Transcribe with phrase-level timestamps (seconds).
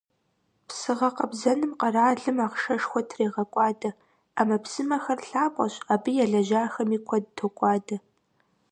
[0.67, 3.89] Псы гъэкъэбзэным къэралым ахъшэшхуэ трегъэкӀуадэ:
[4.35, 7.97] Ӏэмэпсымэхэр лъапӀэщ, абы елэжьахэми куэд токӀуадэ.